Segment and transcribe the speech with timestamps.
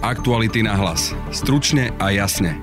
[0.00, 1.12] Aktuality na hlas.
[1.28, 2.56] Stručne a jasne.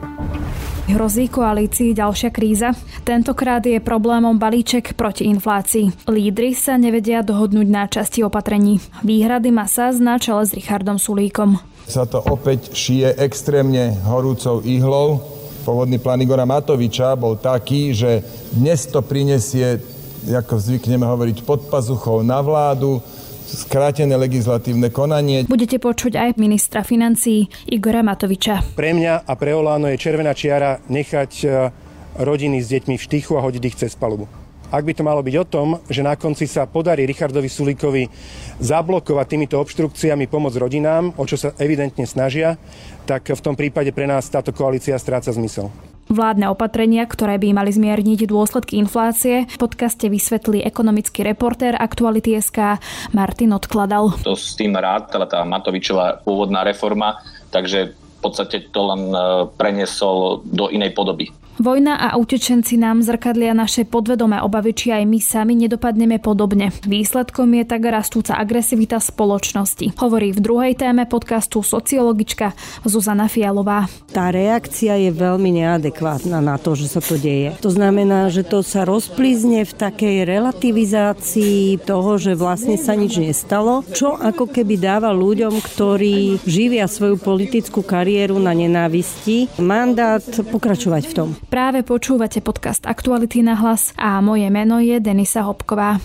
[0.90, 2.74] Hrozí koalícii ďalšia kríza?
[3.06, 6.10] Tentokrát je problémom balíček proti inflácii.
[6.10, 8.82] Lídry sa nevedia dohodnúť na časti opatrení.
[9.06, 11.62] Výhrady masa na čele s Richardom Sulíkom.
[11.86, 15.22] Sa to opäť šije extrémne horúcou ihlou.
[15.62, 18.26] Pôvodný plán Igora Matoviča bol taký, že
[18.58, 19.78] dnes to prinesie,
[20.26, 22.98] ako zvykneme hovoriť, pod pazuchou na vládu,
[23.48, 25.48] skrátené legislatívne konanie.
[25.48, 28.76] Budete počuť aj ministra financí Igora Matoviča.
[28.76, 31.48] Pre mňa a pre Oláno je červená čiara nechať e,
[32.20, 34.28] rodiny s deťmi v štychu a hodiť ich cez palubu.
[34.68, 38.04] Ak by to malo byť o tom, že na konci sa podarí Richardovi Sulíkovi
[38.60, 42.60] zablokovať týmito obštrukciami pomoc rodinám, o čo sa evidentne snažia,
[43.08, 45.72] tak v tom prípade pre nás táto koalícia stráca zmysel.
[46.08, 52.80] Vládne opatrenia, ktoré by mali zmierniť dôsledky inflácie, v podcaste vysvetlí ekonomický reportér Aktuality.sk
[53.12, 54.16] Martin Odkladal.
[54.24, 57.20] To s tým rád, ale tá Matovičová pôvodná reforma,
[57.52, 59.20] takže v podstate to len e,
[59.60, 61.30] preniesol do inej podoby.
[61.58, 66.70] Vojna a utečenci nám zrkadlia naše podvedomé obavy, či aj my sami nedopadneme podobne.
[66.86, 69.98] Výsledkom je tak rastúca agresivita spoločnosti.
[69.98, 72.54] Hovorí v druhej téme podcastu sociologička
[72.86, 73.90] Zuzana Fialová.
[74.14, 77.58] Tá reakcia je veľmi neadekvátna na to, že sa to deje.
[77.66, 83.82] To znamená, že to sa rozplízne v takej relativizácii toho, že vlastne sa nič nestalo,
[83.98, 91.16] čo ako keby dáva ľuďom, ktorí živia svoju politickú kariéru na nenávisti, mandát pokračovať v
[91.18, 91.30] tom.
[91.48, 95.96] Práve počúvate podcast Aktuality na hlas a moje meno je Denisa Hopková.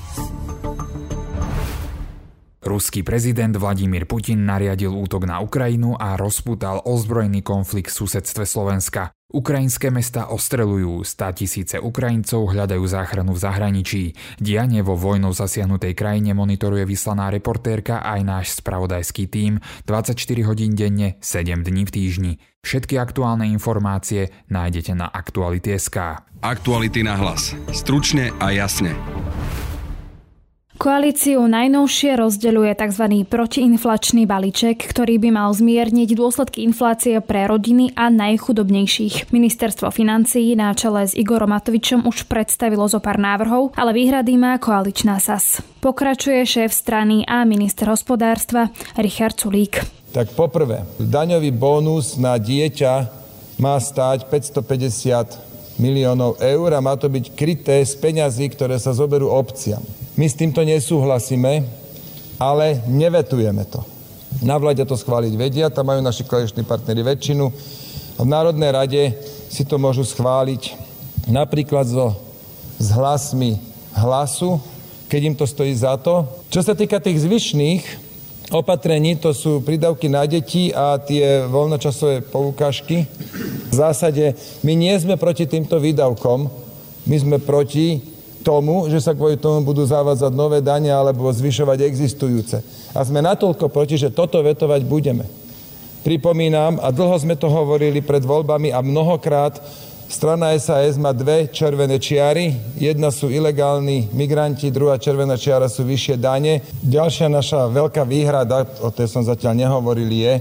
[2.63, 9.11] Ruský prezident Vladimír Putin nariadil útok na Ukrajinu a rozputal ozbrojený konflikt v susedstve Slovenska.
[9.33, 14.05] Ukrajinské mesta ostrelujú, stá tisíce Ukrajincov hľadajú záchranu v zahraničí.
[14.37, 21.17] Dianie vo vojnou zasiahnutej krajine monitoruje vyslaná reportérka aj náš spravodajský tím 24 hodín denne,
[21.25, 22.33] 7 dní v týždni.
[22.61, 25.97] Všetky aktuálne informácie nájdete na Aktuality.sk.
[26.45, 27.57] Aktuality na hlas.
[27.73, 28.93] Stručne a jasne.
[30.81, 33.05] Koalíciu najnovšie rozdeľuje tzv.
[33.29, 39.37] protiinflačný balíček, ktorý by mal zmierniť dôsledky inflácie pre rodiny a najchudobnejších.
[39.37, 44.57] Ministerstvo financií na čele s Igorom Matovičom už predstavilo zo pár návrhov, ale výhrady má
[44.57, 45.61] koaličná SAS.
[45.85, 49.85] Pokračuje šéf strany a minister hospodárstva Richard Sulík.
[50.17, 53.13] Tak poprvé, daňový bónus na dieťa
[53.61, 59.29] má stáť 550 miliónov eur a má to byť kryté z peňazí, ktoré sa zoberú
[59.29, 59.85] obciam.
[60.13, 61.65] My s týmto nesúhlasíme,
[62.37, 63.81] ale nevetujeme to.
[64.45, 67.45] Na vláde to schváliť vedia, tam majú naši koaliční partnery väčšinu.
[68.21, 69.03] V Národnej rade
[69.49, 70.77] si to môžu schváliť
[71.33, 72.13] napríklad so,
[72.77, 73.57] s hlasmi
[73.97, 74.61] hlasu,
[75.09, 76.29] keď im to stojí za to.
[76.53, 77.83] Čo sa týka tých zvyšných
[78.53, 83.09] opatrení, to sú prídavky na deti a tie voľnočasové poukážky.
[83.73, 86.53] V zásade my nie sme proti týmto výdavkom,
[87.09, 88.12] my sme proti
[88.43, 92.61] tomu, že sa kvôli tomu budú zavádzať nové dane alebo zvyšovať existujúce.
[92.93, 95.25] A sme natoľko proti, že toto vetovať budeme.
[96.03, 99.63] Pripomínam, a dlho sme to hovorili pred voľbami a mnohokrát,
[100.11, 102.59] strana SAS má dve červené čiary.
[102.75, 106.67] Jedna sú ilegálni migranti, druhá červená čiara sú vyššie dane.
[106.83, 110.35] Ďalšia naša veľká výhrada, o tej som zatiaľ nehovoril, je,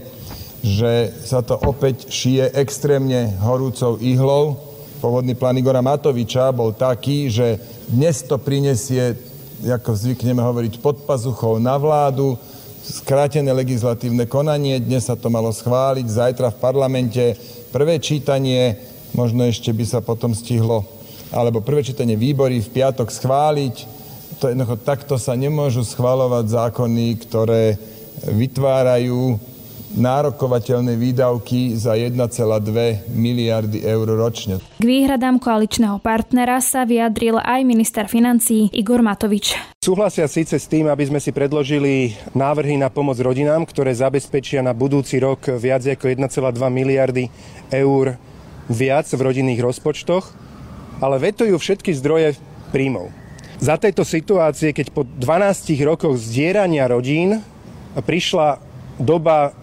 [0.66, 0.92] že
[1.30, 4.71] sa to opäť šije extrémne horúcou ihlou.
[5.02, 7.58] Pôvodný plán Igora Matoviča bol taký, že
[7.90, 9.18] dnes to prinesie,
[9.66, 12.38] ako zvykneme hovoriť, pod pazuchou na vládu,
[12.86, 17.34] skrátené legislatívne konanie, dnes sa to malo schváliť, zajtra v parlamente
[17.74, 18.78] prvé čítanie,
[19.18, 20.86] možno ešte by sa potom stihlo,
[21.34, 23.76] alebo prvé čítanie výbory v piatok schváliť.
[24.38, 27.74] To jednoducho takto sa nemôžu schvalovať zákony, ktoré
[28.30, 29.42] vytvárajú
[29.96, 32.16] nárokovateľné výdavky za 1,2
[33.12, 34.64] miliardy eur ročne.
[34.80, 39.58] K výhradám koaličného partnera sa vyjadril aj minister financí Igor Matovič.
[39.82, 44.72] Súhlasia síce s tým, aby sme si predložili návrhy na pomoc rodinám, ktoré zabezpečia na
[44.78, 46.30] budúci rok viac ako 1,2
[46.70, 47.28] miliardy
[47.74, 48.16] eur
[48.70, 50.32] viac v rodinných rozpočtoch,
[51.02, 52.38] ale vetujú všetky zdroje
[52.70, 53.10] príjmov.
[53.62, 57.42] Za tejto situácie, keď po 12 rokoch zdierania rodín
[57.94, 58.58] prišla
[58.98, 59.54] doba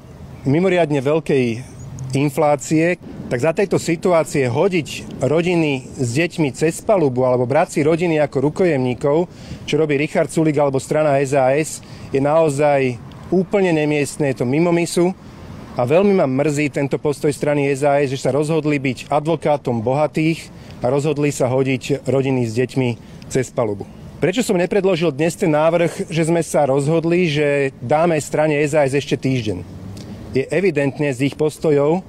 [0.49, 1.45] mimoriadne veľkej
[2.17, 2.97] inflácie,
[3.29, 8.49] tak za tejto situácie hodiť rodiny s deťmi cez palubu alebo brať si rodiny ako
[8.49, 9.29] rukojemníkov,
[9.69, 12.97] čo robí Richard Sulik alebo strana SAS, je naozaj
[13.29, 15.13] úplne nemiestné, je to mimo misu
[15.77, 20.49] a veľmi ma mrzí tento postoj strany SAS, že sa rozhodli byť advokátom bohatých
[20.81, 22.89] a rozhodli sa hodiť rodiny s deťmi
[23.29, 23.85] cez palubu.
[24.19, 29.15] Prečo som nepredložil dnes ten návrh, že sme sa rozhodli, že dáme strane SAS ešte
[29.15, 29.78] týždeň?
[30.37, 32.05] Je evidentne z ich postojov,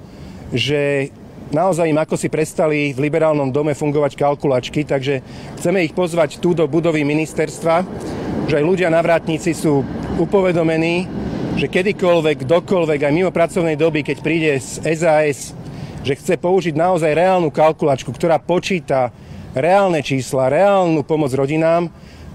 [0.52, 1.12] že
[1.50, 5.22] naozaj im ako si prestali v liberálnom dome fungovať kalkulačky, takže
[5.58, 7.86] chceme ich pozvať tu do budovy ministerstva,
[8.46, 9.82] že aj ľudia na vrátnici sú
[10.18, 11.06] upovedomení,
[11.58, 15.52] že kedykoľvek, kdokoľvek, aj mimo pracovnej doby, keď príde z SAS,
[16.00, 19.12] že chce použiť naozaj reálnu kalkulačku, ktorá počíta
[19.52, 21.90] reálne čísla, reálnu pomoc rodinám,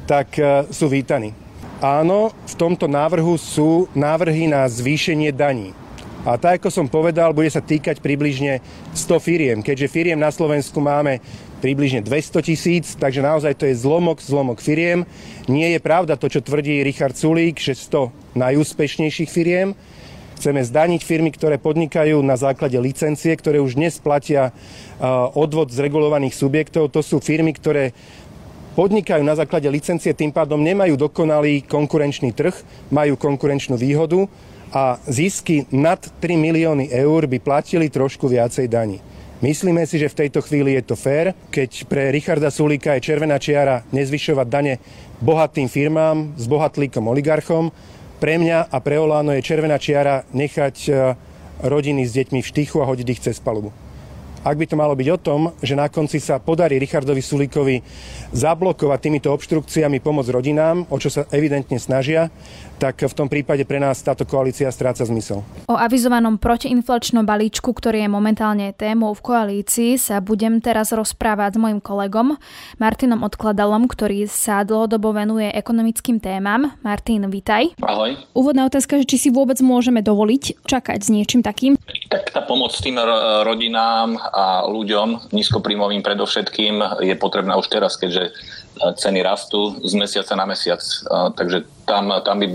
[0.05, 1.44] tak e, sú vítaní.
[1.83, 5.75] Áno, v tomto návrhu sú návrhy na zvýšenie daní.
[6.23, 8.63] A tak, ako som povedal, bude sa týkať približne
[8.97, 9.57] 100 firiem.
[9.61, 11.21] Keďže firiem na Slovensku máme
[11.61, 15.05] približne 200 tisíc, takže naozaj to je zlomok, zlomok firiem.
[15.45, 19.77] Nie je pravda to, čo tvrdí Richard Sulík, že 100 najúspešnejších firiem.
[20.35, 24.51] Chceme zdaniť firmy, ktoré podnikajú na základe licencie, ktoré už dnes platia
[25.31, 26.91] odvod z regulovaných subjektov.
[26.91, 27.95] To sú firmy, ktoré
[28.75, 32.53] podnikajú na základe licencie, tým pádom nemajú dokonalý konkurenčný trh,
[32.91, 34.27] majú konkurenčnú výhodu
[34.75, 38.99] a zisky nad 3 milióny eur by platili trošku viacej daní.
[39.39, 43.39] Myslíme si, že v tejto chvíli je to fér, keď pre Richarda Sulíka je červená
[43.39, 44.79] čiara nezvyšovať dane
[45.19, 47.71] bohatým firmám s bohatlíkom oligarchom.
[48.19, 50.91] Pre mňa a pre Oláno je červená čiara nechať e,
[51.67, 53.84] rodiny s deťmi v štychu a hodiť ich cez palubu.
[54.45, 57.81] Ak by to malo byť o tom, že na konci sa podarí Richardovi Sulíkovi
[58.29, 62.29] zablokovať týmito obštrukciami pomoc rodinám, o čo sa evidentne snažia,
[62.75, 65.41] tak v tom prípade pre nás táto koalícia stráca zmysel.
[65.65, 71.61] O avizovanom protiinflačnom balíčku, ktorý je momentálne témou v koalícii, sa budem teraz rozprávať s
[71.61, 72.35] mojim kolegom
[72.77, 76.75] Martinom Odkladalom, ktorý sa dlhodobo venuje ekonomickým témam.
[76.83, 77.75] Martin, vitaj.
[77.81, 78.19] Ahoj.
[78.35, 81.79] Úvodná otázka, že či si vôbec môžeme dovoliť čakať s niečím takým?
[82.11, 82.99] Tak tá pomoc tým
[83.43, 88.35] rodinám a ľuďom, nízkopríjmovým predovšetkým, je potrebná už teraz, keďže
[88.75, 90.83] ceny rastú z mesiaca na mesiac.
[91.39, 92.47] Takže tam, tam by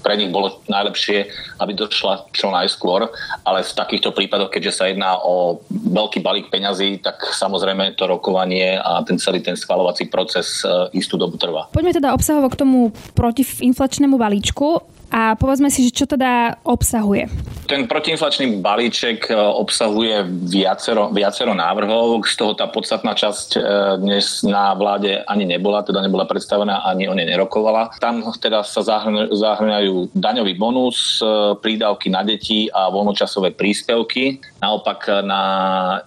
[0.00, 1.28] pre nich bolo najlepšie,
[1.60, 3.12] aby došla čo najskôr,
[3.44, 8.80] ale v takýchto prípadoch, keďže sa jedná o veľký balík peňazí, tak samozrejme to rokovanie
[8.80, 11.68] a ten celý ten schvalovací proces e, istú dobu trvá.
[11.70, 12.78] Poďme teda obsahovo k tomu
[13.12, 14.80] protiinflačnému balíčku
[15.10, 17.26] a povedzme si, že čo teda obsahuje.
[17.66, 23.60] Ten protiinflačný balíček e, obsahuje viacero, viacero návrhov, z toho tá podstatná časť e,
[24.02, 27.94] dnes na vláde ani nebola, teda nebola predstavená, ani o nej nerokovala.
[28.02, 28.82] Tam teda sa
[29.30, 34.42] zahrňajú daňový bonus, e, prídavky na deti a voľnočasové príspevky.
[34.58, 35.42] Naopak na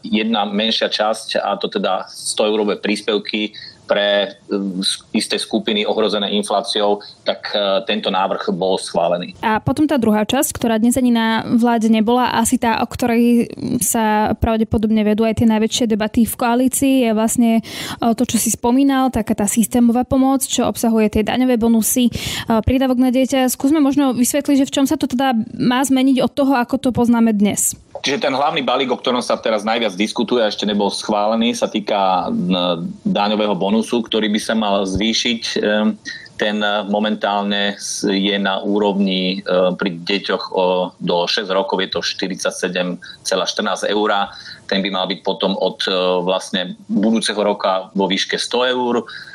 [0.04, 4.80] jedna menšia časť, a to teda 100 eurové príspevky, pre um,
[5.12, 9.36] isté skupiny ohrozené infláciou, tak uh, tento návrh bol schválený.
[9.44, 13.52] A potom tá druhá časť, ktorá dnes ani na vláde nebola, asi tá, o ktorej
[13.84, 18.50] sa pravdepodobne vedú aj tie najväčšie debaty v koalícii, je vlastne uh, to, čo si
[18.52, 23.52] spomínal, taká tá systémová pomoc, čo obsahuje tie daňové bonusy, uh, prídavok na dieťa.
[23.52, 26.90] Skúsme možno vysvetliť, že v čom sa to teda má zmeniť od toho, ako to
[26.96, 27.76] poznáme dnes.
[28.04, 31.72] Čiže ten hlavný balík, o ktorom sa teraz najviac diskutuje a ešte nebol schválený, sa
[31.72, 32.28] týka
[33.08, 35.64] daňového bonusu, ktorý by sa mal zvýšiť.
[36.36, 36.60] Ten
[36.92, 40.44] momentálne je na úrovni ehm, pri deťoch
[41.00, 43.00] do 6 rokov je to 47,14
[43.88, 44.10] eur.
[44.68, 49.33] Ten by mal byť potom od ehm, vlastne budúceho roka vo výške 100 eur Eh,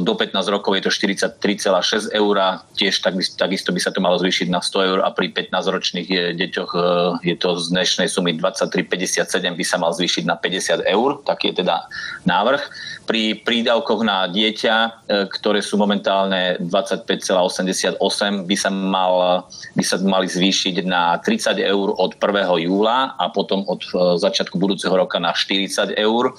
[0.00, 2.36] do 15 rokov je to 43,6 eur,
[2.72, 6.08] tiež tak, takisto by sa to malo zvýšiť na 100 eur a pri 15-ročných
[6.40, 6.82] deťoch eh,
[7.32, 9.28] je to z dnešnej sumy 23,57
[9.58, 11.84] by sa mal zvýšiť na 50 eur, taký je teda
[12.24, 12.62] návrh.
[13.04, 19.44] Pri prídavkoch na dieťa, eh, ktoré sú momentálne 25,88 by sa, mal,
[19.76, 22.56] by sa mali zvýšiť na 30 eur od 1.
[22.64, 23.84] júla a potom od
[24.16, 26.32] začiatku budúceho roka na 40 eur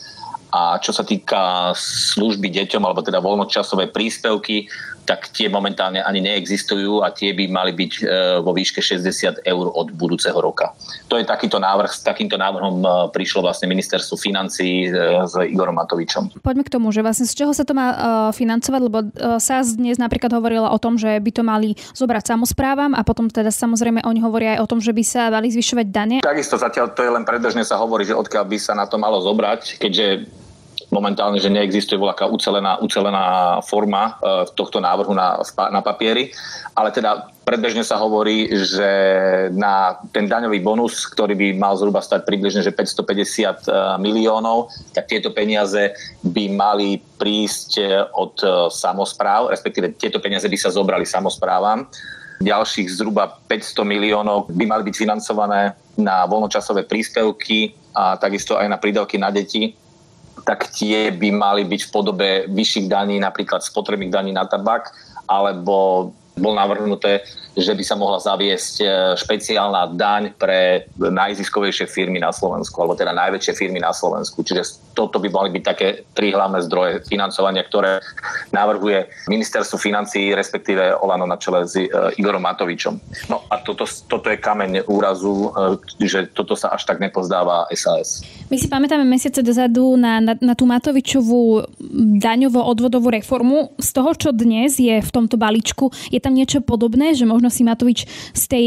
[0.49, 4.65] a čo sa týka služby deťom, alebo teda voľnočasové príspevky,
[5.09, 8.01] tak tie momentálne ani neexistujú a tie by mali byť e,
[8.45, 10.77] vo výške 60 eur od budúceho roka.
[11.09, 14.93] To je takýto návrh, s takýmto návrhom e, prišlo vlastne ministerstvo financí e,
[15.25, 16.45] s Igorom Matovičom.
[16.45, 17.89] Poďme k tomu, že vlastne z čoho sa to má
[18.29, 19.09] financovať, lebo
[19.41, 23.49] sa dnes napríklad hovorila o tom, že by to mali zobrať samozprávam a potom teda
[23.49, 26.17] samozrejme oni hovoria aj o tom, že by sa mali zvyšovať dane.
[26.21, 29.17] Takisto zatiaľ to je len predbežne sa hovorí, že odkiaľ by sa na to malo
[29.25, 30.29] zobrať, keďže
[30.89, 35.37] momentálne, že neexistuje voľaká ucelená, ucelená forma e, tohto návrhu na,
[35.69, 36.33] na papieri,
[36.73, 38.89] ale teda predbežne sa hovorí, že
[39.53, 45.09] na ten daňový bonus, ktorý by mal zhruba stať približne že 550 e, miliónov, tak
[45.09, 45.93] tieto peniaze
[46.25, 47.85] by mali prísť e,
[48.17, 48.35] od
[48.73, 51.85] samozpráv, respektíve tieto peniaze by sa zobrali samozprávam.
[52.39, 58.79] Ďalších zhruba 500 miliónov by mali byť financované na voľnočasové príspevky a takisto aj na
[58.79, 59.75] prídavky na deti
[60.45, 64.91] tak tie by mali byť v podobe vyšších daní, napríklad spotrebných daní na tabak,
[65.29, 67.25] alebo bol navrhnuté,
[67.59, 68.85] že by sa mohla zaviesť e,
[69.19, 74.45] špeciálna daň pre najziskovejšie firmy na Slovensku, alebo teda najväčšie firmy na Slovensku.
[74.45, 77.99] Čiže toto by mali byť také tri hlavné zdroje financovania, ktoré
[78.55, 82.95] navrhuje ministerstvo financií, respektíve Olano na čele s e, Igorom Matovičom.
[83.27, 85.51] No a toto, toto je kameň úrazu,
[85.99, 88.23] e, že toto sa až tak nepozdáva SAS.
[88.47, 93.73] My si pamätáme mesiace dozadu na, na, na tú Matovičovú daňovo-odvodovú reformu.
[93.81, 97.65] Z toho, čo dnes je v tomto balíčku, je tam niečo podobné, že možno si
[97.65, 98.65] Matovič z tej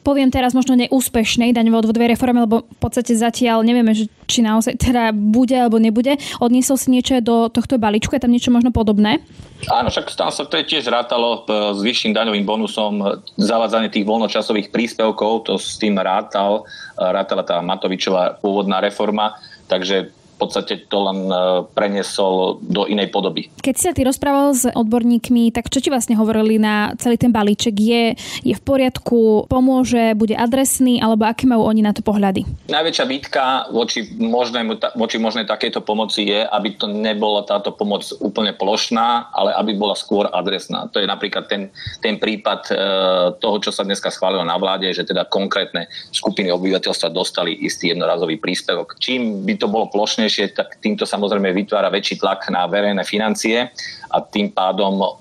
[0.00, 4.80] poviem teraz možno neúspešnej daňovej odvodovej reforme, lebo v podstate zatiaľ nevieme, že či naozaj
[4.80, 6.16] teda bude alebo nebude.
[6.40, 9.20] Odniesol si niečo do tohto balíčku, je tam niečo možno podobné?
[9.68, 14.08] Áno, však tam sa to tiež rátalo e, s vyšším daňovým bonusom, e, zavádzanie tých
[14.08, 16.64] voľnočasových príspevkov, to s tým rátal,
[16.96, 19.36] e, rátala tá Matovičová pôvodná reforma,
[19.68, 21.36] takže podstate to len e,
[21.76, 23.52] preniesol do inej podoby.
[23.60, 27.28] Keď si sa ty rozprával s odborníkmi, tak čo ti vlastne hovorili na celý ten
[27.28, 27.76] balíček?
[27.76, 32.48] Je, je v poriadku, pomôže, bude adresný, alebo aké majú oni na to pohľady?
[32.72, 38.56] Najväčšia výtka voči, možnému, voči možnej takéto pomoci je, aby to nebola táto pomoc úplne
[38.56, 40.88] plošná, ale aby bola skôr adresná.
[40.94, 41.68] To je napríklad ten,
[42.00, 42.74] ten prípad e,
[43.36, 48.38] toho, čo sa dneska schválilo na vláde, že teda konkrétne skupiny obyvateľstva dostali istý jednorazový
[48.38, 48.96] príspevok.
[49.02, 53.66] Čím by to bolo plošné, silnejšie, tak týmto samozrejme vytvára väčší tlak na verejné financie
[54.14, 55.18] a tým pádom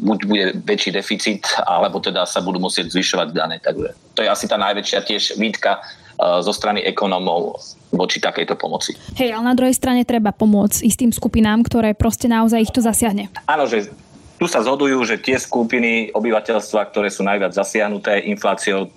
[0.00, 3.60] buď bude väčší deficit, alebo teda sa budú musieť zvyšovať dane.
[3.60, 8.94] Takže to je asi tá najväčšia tiež výtka uh, zo strany ekonomov voči takejto pomoci.
[9.18, 13.28] Hej, ale na druhej strane treba pomôcť istým skupinám, ktoré proste naozaj ich to zasiahne.
[13.50, 13.90] Áno, že
[14.38, 18.88] tu sa zhodujú, že tie skupiny obyvateľstva, ktoré sú najviac zasiahnuté infláciou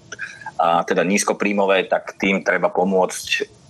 [0.54, 3.63] a teda nízkopríjmové, tak tým treba pomôcť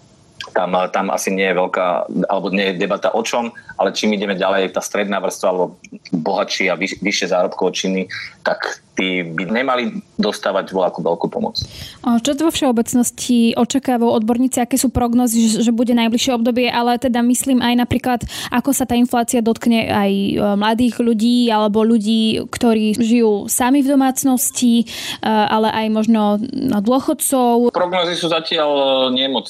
[0.51, 1.87] tam, tam asi nie je veľká,
[2.27, 5.79] alebo nie je debata o čom, ale čím ideme ďalej, tá stredná vrstva alebo
[6.11, 8.01] bohatší a vyš, vyššie zárobkové činy,
[8.43, 9.83] tak tí by nemali
[10.21, 11.57] dostávať voľakú veľkú pomoc.
[12.05, 17.25] Čo to vo všeobecnosti očakávajú odborníci, aké sú prognozy, že bude najbližšie obdobie, ale teda
[17.25, 18.19] myslím aj napríklad,
[18.53, 23.91] ako sa tá inflácia dotkne aj e, mladých ľudí alebo ľudí, ktorí žijú sami v
[23.97, 24.85] domácnosti, e,
[25.25, 26.21] ale aj možno
[26.85, 27.73] dôchodcov.
[27.73, 29.49] Prognozy sú zatiaľ e, nemoc,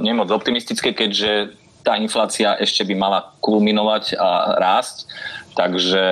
[0.00, 5.08] nemoc optimistické, keďže tá inflácia ešte by mala kulminovať a rásť,
[5.56, 6.02] takže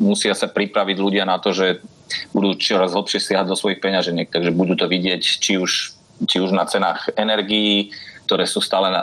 [0.00, 1.78] musia sa pripraviť ľudia na to, že
[2.30, 5.96] budú čoraz hlbšie siahať do svojich peňaženiek, takže budú to vidieť či už,
[6.26, 7.90] či už na cenách energií,
[8.26, 9.02] ktoré sú stále na,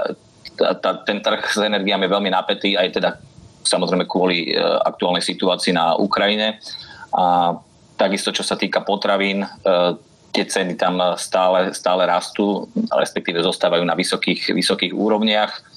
[0.55, 3.09] tá, tá, ten trh s energiami je veľmi napätý, aj teda
[3.63, 6.59] samozrejme kvôli e, aktuálnej situácii na Ukrajine.
[7.15, 7.55] A
[7.95, 9.49] takisto, čo sa týka potravín, e,
[10.33, 15.72] tie ceny tam stále, stále rastú, respektíve zostávajú na vysokých, vysokých úrovniach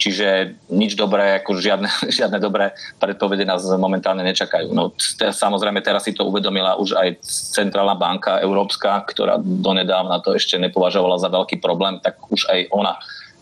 [0.00, 4.72] Čiže nič dobré, ako žiadne, žiadne dobré predpovede nás momentálne nečakajú.
[4.72, 10.56] No, samozrejme, teraz si to uvedomila už aj Centrálna banka Európska, ktorá donedávna to ešte
[10.56, 12.92] nepovažovala za veľký problém, tak už aj ona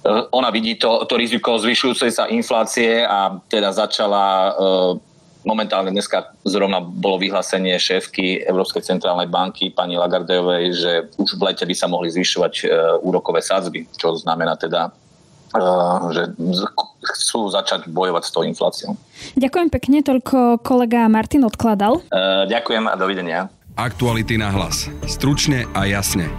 [0.03, 5.15] eh, ona vidí to, to riziko zvyšujúcej sa inflácie a teda začala eh,
[5.47, 10.93] momentálne dneska zrovna bolo vyhlásenie šéfky Európskej centrálnej banky pani Lagardejovej, že
[11.23, 12.69] už v lete by sa mohli zvyšovať eh,
[13.07, 14.91] úrokové sadzby, čo znamená teda
[16.11, 16.23] že
[17.07, 18.93] chcú začať bojovať s tou infláciou.
[19.39, 22.03] Ďakujem pekne, toľko kolega Martin odkladal.
[22.51, 23.41] Ďakujem a dovidenia.
[23.77, 24.89] Aktuality na hlas.
[25.05, 26.33] Stručne a jasne.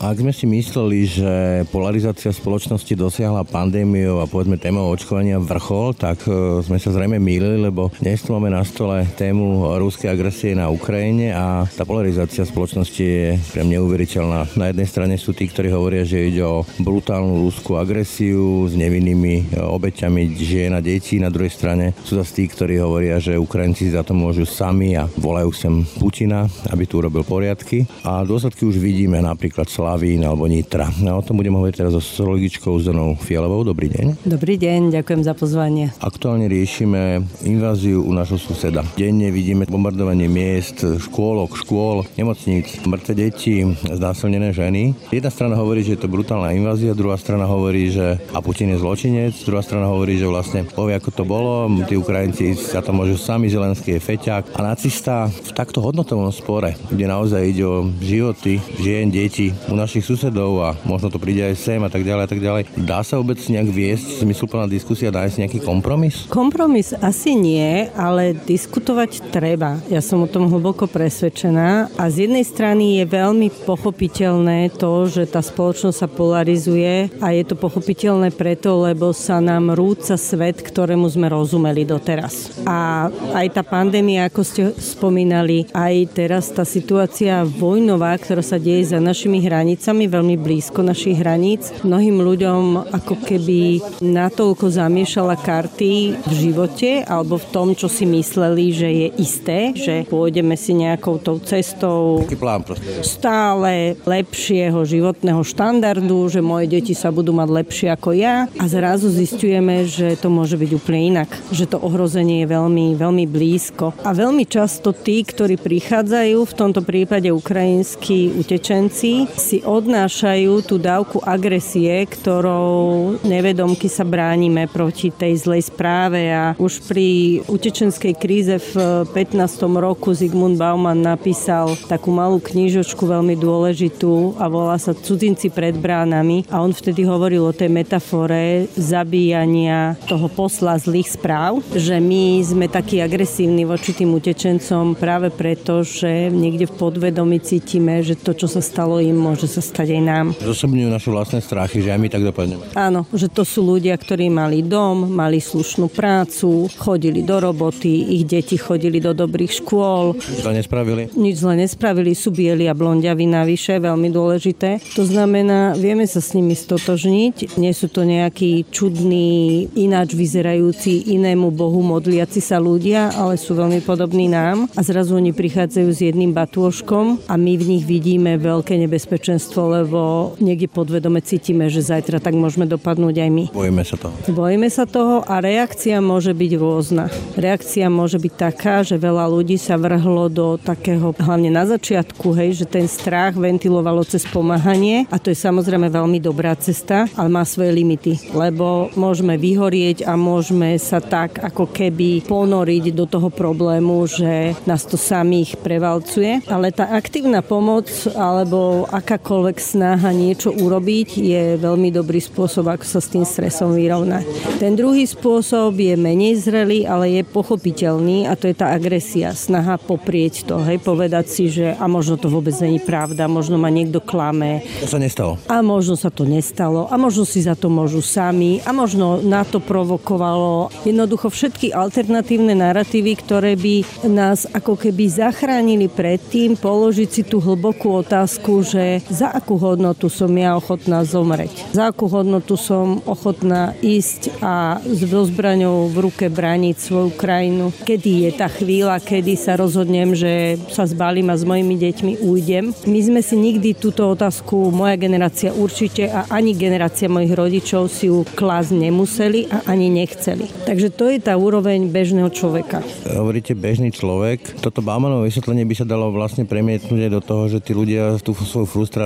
[0.00, 1.32] Ak sme si mysleli, že
[1.68, 7.68] polarizácia spoločnosti dosiahla pandémiou a povedzme témou očkovania vrchol, tak e, sme sa zrejme mýlili,
[7.68, 13.36] lebo dnes máme na stole tému ruskej agresie na Ukrajine a tá polarizácia spoločnosti je
[13.52, 14.56] priam neuveriteľná.
[14.56, 19.52] Na jednej strane sú tí, ktorí hovoria, že ide o brutálnu ruskú agresiu s nevinnými
[19.52, 21.20] e, obeťami žien a detí.
[21.20, 25.04] Na druhej strane sú zase tí, ktorí hovoria, že Ukrajinci za to môžu sami a
[25.20, 27.84] volajú sem Putina, aby tu urobil poriadky.
[28.00, 30.86] A dôsledky už vidíme napríklad Slavín alebo Nitra.
[30.86, 33.66] A o tom budeme hovoriť teraz so sociologičkou Zonou Fialovou.
[33.66, 34.22] Dobrý deň.
[34.22, 35.90] Dobrý deň, ďakujem za pozvanie.
[35.98, 38.86] Aktuálne riešime inváziu u našho suseda.
[38.94, 44.94] Denne vidíme bombardovanie miest, škôlok, škôl, nemocníc, mŕtve deti, znásilnené ženy.
[45.10, 48.78] Jedna strana hovorí, že je to brutálna invázia, druhá strana hovorí, že a Putin je
[48.78, 53.18] zločinec, druhá strana hovorí, že vlastne povie, ako to bolo, tí Ukrajinci sa to môžu
[53.18, 58.62] sami, Zelenský je feťák a nacista v takto hodnotovom spore, kde naozaj ide o životy
[58.78, 62.40] žien, detí, našich susedov a možno to príde aj sem a tak ďalej a tak
[62.44, 62.62] ďalej.
[62.84, 66.28] Dá sa vôbec nejak viesť zmysluplná diskusia, sa nejaký kompromis?
[66.28, 69.80] Kompromis asi nie, ale diskutovať treba.
[69.88, 75.24] Ja som o tom hlboko presvedčená a z jednej strany je veľmi pochopiteľné to, že
[75.30, 81.08] tá spoločnosť sa polarizuje a je to pochopiteľné preto, lebo sa nám rúca svet, ktorému
[81.08, 82.60] sme rozumeli doteraz.
[82.68, 88.92] A aj tá pandémia, ako ste spomínali, aj teraz tá situácia vojnová, ktorá sa deje
[88.92, 96.32] za našimi hranicami, veľmi blízko našich hraníc, mnohým ľuďom ako keby natoľko zamiešala karty v
[96.32, 101.42] živote alebo v tom, čo si mysleli, že je isté, že pôjdeme si nejakou tou
[101.42, 102.64] cestou plán
[103.02, 108.46] stále lepšieho životného štandardu, že moje deti sa budú mať lepšie ako ja.
[108.56, 113.24] A zrazu zistujeme, že to môže byť úplne inak, že to ohrozenie je veľmi, veľmi
[113.28, 113.92] blízko.
[114.04, 121.22] A veľmi často tí, ktorí prichádzajú, v tomto prípade ukrajinskí utečenci, si odnášajú tú dávku
[121.24, 129.04] agresie, ktorou nevedomky sa bránime proti tej zlej správe a už pri utečenskej kríze v
[129.14, 129.40] 15.
[129.78, 136.44] roku Zygmunt Bauman napísal takú malú knižočku veľmi dôležitú a volá sa Cudzinci pred bránami
[136.50, 142.66] a on vtedy hovoril o tej metafore zabíjania toho posla zlých správ, že my sme
[142.66, 148.50] takí agresívni voči tým utečencom práve preto, že niekde v podvedomí cítime, že to, čo
[148.50, 150.26] sa stalo im, môže sa stať aj nám.
[150.40, 152.64] Zosobňujú naše vlastné strachy, že aj my tak dopadneme.
[152.76, 158.24] Áno, že to sú ľudia, ktorí mali dom, mali slušnú prácu, chodili do roboty, ich
[158.24, 160.16] deti chodili do dobrých škôl.
[160.16, 161.02] Nič zle nespravili?
[161.16, 164.80] Nič zle nespravili, sú bieli a blondiaví navyše, veľmi dôležité.
[164.96, 171.50] To znamená, vieme sa s nimi stotožniť, nie sú to nejakí čudní, ináč vyzerajúci inému
[171.52, 176.32] bohu modliaci sa ľudia, ale sú veľmi podobní nám a zrazu oni prichádzajú s jedným
[176.32, 179.29] batôžkom a my v nich vidíme veľké nebezpečenstvo,
[179.60, 183.44] lebo niekde podvedome cítime, že zajtra tak môžeme dopadnúť aj my.
[183.52, 184.14] Bojíme sa toho.
[184.32, 187.12] Bojíme sa toho a reakcia môže byť rôzna.
[187.36, 192.64] Reakcia môže byť taká, že veľa ľudí sa vrhlo do takého, hlavne na začiatku, hej,
[192.64, 197.44] že ten strach ventilovalo cez pomáhanie a to je samozrejme veľmi dobrá cesta, ale má
[197.44, 204.06] svoje limity, lebo môžeme vyhorieť a môžeme sa tak ako keby ponoriť do toho problému,
[204.06, 206.42] že nás to samých prevalcuje.
[206.46, 208.86] Ale tá aktívna pomoc alebo
[209.20, 214.24] akákoľvek snaha niečo urobiť je veľmi dobrý spôsob, ako sa s tým stresom vyrovnať.
[214.56, 219.76] Ten druhý spôsob je menej zrelý, ale je pochopiteľný a to je tá agresia, snaha
[219.76, 224.00] poprieť to, hej, povedať si, že a možno to vôbec není pravda, možno ma niekto
[224.00, 224.64] klame.
[224.80, 225.36] To sa nestalo.
[225.52, 229.44] A možno sa to nestalo a možno si za to môžu sami a možno na
[229.44, 237.08] to provokovalo jednoducho všetky alternatívne narratívy, ktoré by nás ako keby zachránili pred tým položiť
[237.12, 241.74] si tú hlbokú otázku, že za akú hodnotu som ja ochotná zomreť.
[241.74, 247.74] Za akú hodnotu som ochotná ísť a s zbraňou v ruke brániť svoju krajinu.
[247.82, 252.70] Kedy je tá chvíľa, kedy sa rozhodnem, že sa zbalím a s mojimi deťmi ujdem.
[252.86, 258.06] My sme si nikdy túto otázku, moja generácia určite a ani generácia mojich rodičov si
[258.06, 260.46] ju klas nemuseli a ani nechceli.
[260.62, 262.86] Takže to je tá úroveň bežného človeka.
[263.10, 264.62] Hovoríte bežný človek.
[264.62, 268.30] Toto Baumanovo vysvetlenie by sa dalo vlastne premietnúť aj do toho, že tí ľudia tú
[268.38, 268.99] svoju frustráciu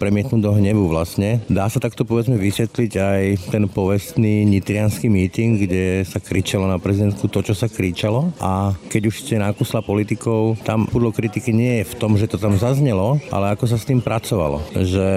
[0.00, 1.44] premietnú do hnevu vlastne.
[1.52, 7.28] Dá sa takto povedzme vysvetliť aj ten povestný nitrianský meeting, kde sa kričalo na prezidentku
[7.28, 11.90] to, čo sa kričalo a keď už ste nákusla politikov, tam pudlo kritiky nie je
[11.92, 14.62] v tom, že to tam zaznelo, ale ako sa s tým pracovalo.
[14.72, 15.08] Že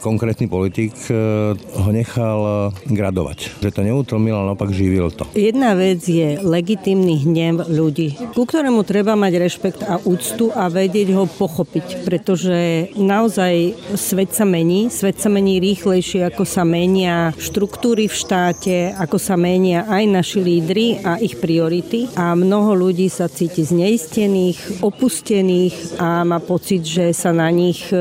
[0.00, 1.14] konkrétny politik e,
[1.54, 3.60] ho nechal gradovať.
[3.60, 5.28] Že to neutlmil, ale naopak živil to.
[5.36, 11.12] Jedna vec je legitimný hnev ľudí, ku ktorému treba mať rešpekt a úctu a vedieť
[11.12, 13.51] ho pochopiť, pretože naozaj
[13.96, 19.38] svet sa mení, svet sa mení rýchlejšie, ako sa menia štruktúry v štáte, ako sa
[19.38, 22.08] menia aj naši lídry a ich priority.
[22.18, 27.96] A mnoho ľudí sa cíti zneistených, opustených a má pocit, že sa na nich e,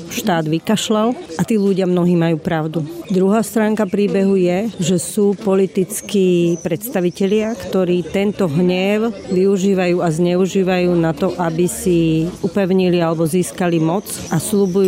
[0.00, 1.14] štát vykašľal.
[1.38, 2.82] A tí ľudia mnohí majú pravdu.
[3.08, 11.12] Druhá stránka príbehu je, že sú politickí predstavitelia, ktorí tento hnev využívajú a zneužívajú na
[11.12, 14.40] to, aby si upevnili alebo získali moc a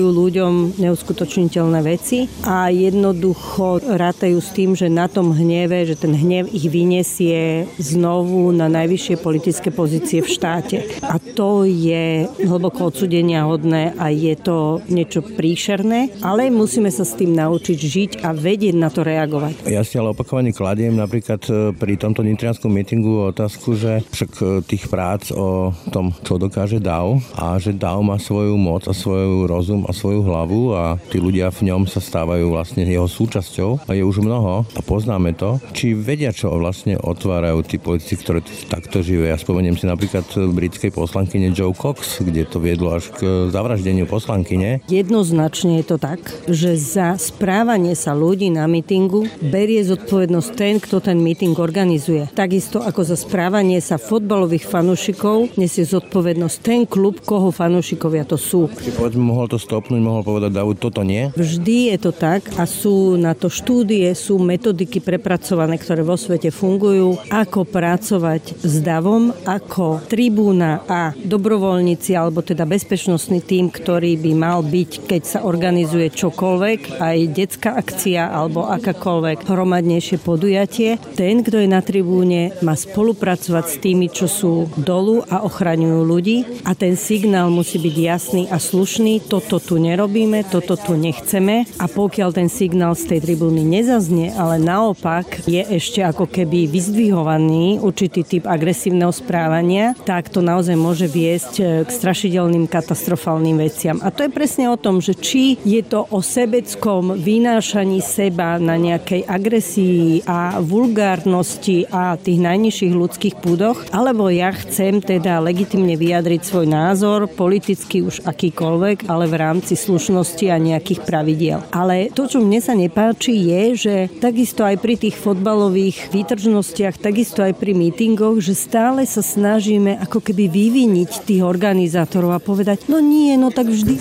[0.07, 6.15] slúbujú ľuďom neuskutočniteľné veci a jednoducho rátajú s tým, že na tom hneve, že ten
[6.15, 10.77] hnev ich vyniesie znovu na najvyššie politické pozície v štáte.
[11.03, 17.19] A to je hlboko odsudenia hodné a je to niečo príšerné, ale musíme sa s
[17.19, 19.67] tým naučiť žiť a vedieť na to reagovať.
[19.67, 24.45] Ja si ale opakovane kladiem napríklad e, pri tomto nitrianskom mítingu otázku, že však e,
[24.63, 29.49] tých prác o tom, čo dokáže DAO a že DAO má svoju moc a svoj
[29.49, 33.97] rozum a svoju hlavu a tí ľudia v ňom sa stávajú vlastne jeho súčasťou a
[33.97, 39.01] je už mnoho a poznáme to, či vedia, čo vlastne otvárajú tí politici, ktoré takto
[39.01, 39.33] živé.
[39.33, 44.85] Ja spomeniem si napríklad britskej poslankyne Joe Cox, kde to viedlo až k zavraždeniu poslankyne.
[44.93, 51.01] Jednoznačne je to tak, že za správanie sa ľudí na mítingu berie zodpovednosť ten, kto
[51.01, 52.29] ten míting organizuje.
[52.35, 58.67] Takisto ako za správanie sa fotbalových fanúšikov nesie zodpovednosť ten klub, koho fanúšikovia to sú.
[58.67, 61.29] Či povedzme, mohol to stopnúť, mohol povedať Davud, toto nie?
[61.37, 66.49] Vždy je to tak a sú na to štúdie, sú metodiky prepracované, ktoré vo svete
[66.49, 74.33] fungujú, ako pracovať s davom, ako tribúna a dobrovoľníci alebo teda bezpečnostný tým, ktorý by
[74.33, 80.97] mal byť, keď sa organizuje čokoľvek, aj detská akcia alebo akákoľvek hromadnejšie podujatie.
[81.21, 86.65] Ten, kto je na tribúne, má spolupracovať s tými, čo sú dolu a ochraňujú ľudí
[86.65, 89.21] a ten signál musí byť jasný a slušný.
[89.29, 94.63] Toto tu nerobíme, toto tu nechceme a pokiaľ ten signál z tej tribúny nezaznie, ale
[94.63, 101.83] naopak je ešte ako keby vyzdvihovaný určitý typ agresívneho správania, tak to naozaj môže viesť
[101.83, 103.99] k strašidelným katastrofálnym veciam.
[104.07, 108.79] A to je presne o tom, že či je to o sebeckom vynášaní seba na
[108.79, 116.41] nejakej agresii a vulgárnosti a tých najnižších ľudských púdoch, alebo ja chcem teda legitimne vyjadriť
[116.47, 121.65] svoj názor, politicky už akýkoľvek, ale v rámci slušnosti a nejakých pravidiel.
[121.73, 127.41] Ale to, čo mne sa nepáči, je, že takisto aj pri tých fotbalových výtržnostiach, takisto
[127.41, 133.01] aj pri mítingoch, že stále sa snažíme ako keby vyviniť tých organizátorov a povedať, no
[133.01, 133.97] nie, no tak vždy...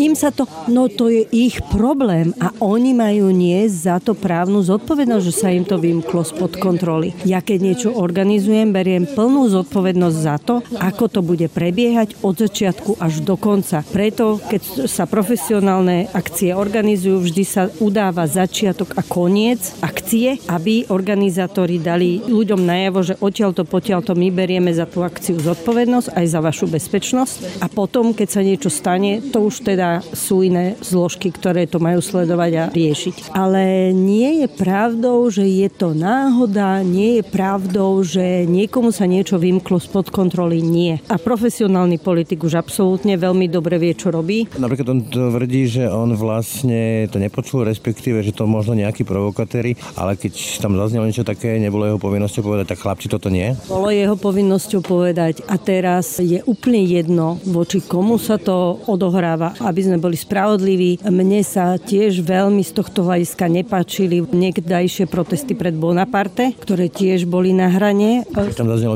[0.00, 4.64] Im sa to, no to je ich problém a oni majú niesť za to právnu
[4.64, 7.12] zodpovednosť, že sa im to vymklo spod kontroly.
[7.28, 12.96] Ja keď niečo organizujem, beriem plnú zodpovednosť za to, ako to bude prebiehať od začiatku
[12.96, 13.84] až do konca.
[13.84, 21.78] Preto, keď sa profesionálne akcie organizujú, vždy sa udáva začiatok a koniec akcie, aby organizátori
[21.78, 26.26] dali ľuďom najavo, že odtiaľ to potiaľ to my berieme za tú akciu zodpovednosť aj
[26.26, 31.30] za vašu bezpečnosť a potom, keď sa niečo stane, to už teda sú iné zložky,
[31.30, 33.34] ktoré to majú sledovať a riešiť.
[33.36, 39.36] Ale nie je pravdou, že je to náhoda, nie je pravdou, že niekomu sa niečo
[39.36, 41.00] vymklo spod kontroly, nie.
[41.10, 44.46] A profesionálny politik už absolútne veľmi dobre vie, čo robí.
[44.54, 50.14] Napríklad on tvrdí, že on vlastne to nepočul, respektíve, že to možno nejakí provokatéri, ale
[50.14, 53.58] keď tam zaznelo niečo také, nebolo jeho povinnosťou povedať, tak chlapci, toto nie?
[53.66, 59.80] Bolo jeho povinnosťou povedať a teraz je úplne jedno, voči komu sa to odohráva, aby
[59.82, 61.02] sme boli spravodliví.
[61.02, 67.50] Mne sa tiež veľmi z tohto hľadiska nepáčili niekdajšie protesty pred Bonaparte, ktoré tiež boli
[67.50, 68.22] na hrane.
[68.54, 68.94] Tam zaznelo